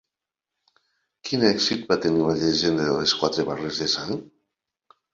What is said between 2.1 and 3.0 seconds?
la llegenda de